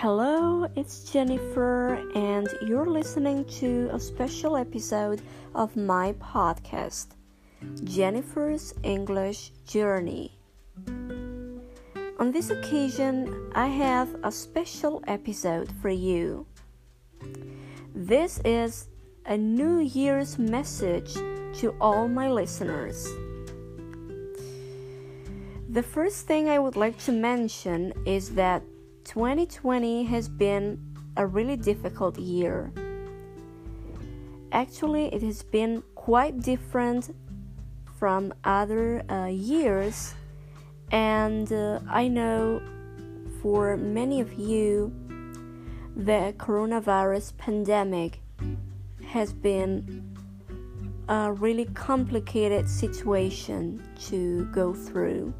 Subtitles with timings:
[0.00, 5.20] Hello, it's Jennifer, and you're listening to a special episode
[5.54, 7.08] of my podcast,
[7.84, 10.38] Jennifer's English Journey.
[12.18, 16.46] On this occasion, I have a special episode for you.
[17.94, 18.88] This is
[19.26, 21.12] a New Year's message
[21.60, 23.06] to all my listeners.
[25.68, 28.62] The first thing I would like to mention is that
[29.04, 30.78] 2020 has been
[31.16, 32.72] a really difficult year.
[34.52, 37.14] Actually, it has been quite different
[37.98, 40.14] from other uh, years,
[40.90, 42.60] and uh, I know
[43.42, 44.92] for many of you,
[45.96, 48.20] the coronavirus pandemic
[49.06, 50.16] has been
[51.08, 55.34] a really complicated situation to go through.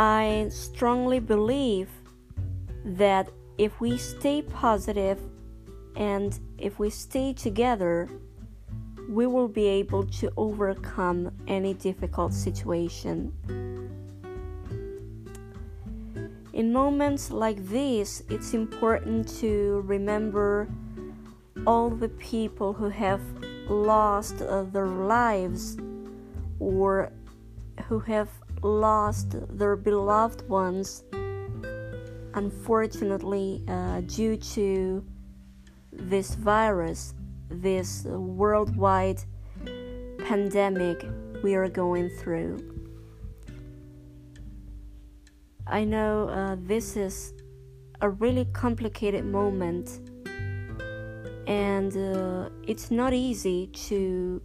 [0.00, 1.90] I strongly believe
[2.86, 5.20] that if we stay positive
[5.94, 8.08] and if we stay together,
[9.10, 13.30] we will be able to overcome any difficult situation.
[16.54, 20.66] In moments like this, it's important to remember
[21.66, 23.20] all the people who have
[23.68, 25.76] lost uh, their lives
[26.58, 27.12] or
[27.86, 28.30] who have
[28.62, 31.04] lost their beloved ones,
[32.34, 35.04] unfortunately, uh, due to
[35.92, 37.14] this virus,
[37.48, 39.20] this worldwide
[40.26, 41.04] pandemic
[41.42, 42.58] we are going through.
[45.66, 47.32] I know uh, this is
[48.00, 50.00] a really complicated moment,
[51.46, 54.42] and uh, it's not easy to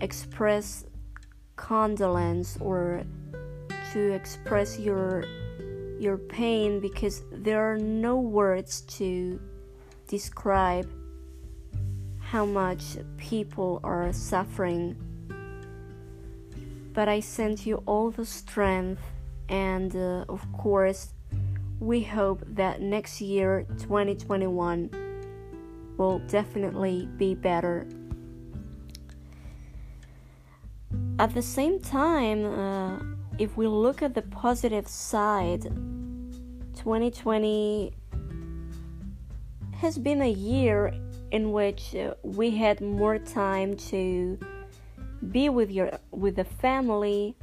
[0.00, 0.84] express
[1.56, 3.02] condolence or
[3.92, 5.24] to express your
[5.98, 9.40] your pain because there are no words to
[10.08, 10.90] describe
[12.18, 14.96] how much people are suffering.
[16.92, 19.02] But i send you all the strength
[19.48, 21.12] and uh, of course
[21.80, 24.90] we hope that next year 2021
[25.96, 27.86] will definitely be better
[31.24, 32.98] At the same time, uh,
[33.38, 35.62] if we look at the positive side,
[36.76, 37.94] 2020
[39.72, 40.92] has been a year
[41.30, 44.38] in which uh, we had more time to
[45.32, 47.34] be with your with the family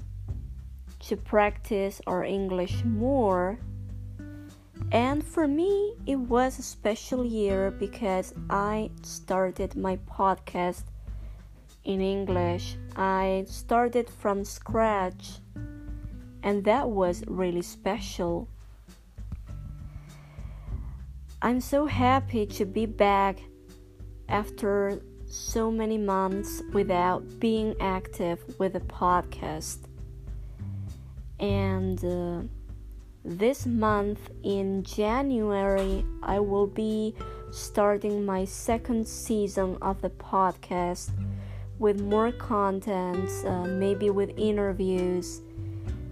[1.08, 3.58] to practice our English more.
[4.92, 10.84] And for me, it was a special year because I started my podcast
[11.84, 12.78] in English.
[12.96, 15.40] I started from scratch,
[16.44, 18.48] and that was really special.
[21.42, 23.40] I'm so happy to be back
[24.30, 29.80] after so many months without being active with a podcast.
[31.40, 32.48] And uh,
[33.26, 37.16] this month in January, I will be
[37.50, 41.10] starting my second season of the podcast
[41.82, 45.42] with more content, uh, maybe with interviews.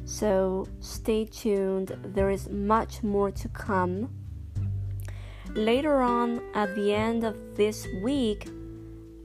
[0.03, 4.09] So stay tuned, there is much more to come.
[5.53, 8.50] Later on, at the end of this week,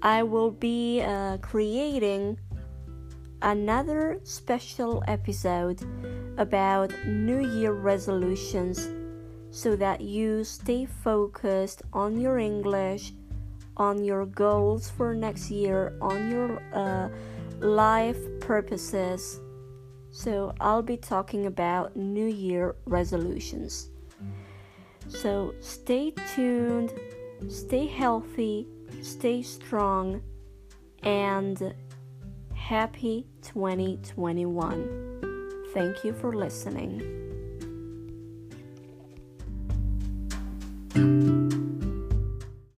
[0.02, 2.38] I will be uh, creating
[3.40, 5.80] another special episode
[6.36, 8.86] about New Year resolutions
[9.50, 13.14] so that you stay focused on your English
[13.76, 17.08] on your goals for next year, on your uh,
[17.58, 19.40] life purposes.
[20.10, 23.90] So, I'll be talking about New Year resolutions.
[25.08, 26.92] So, stay tuned,
[27.48, 28.66] stay healthy,
[29.02, 30.22] stay strong,
[31.02, 31.74] and
[32.54, 35.64] happy 2021.
[35.74, 37.02] Thank you for listening.